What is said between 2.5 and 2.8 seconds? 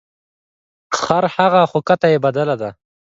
ده.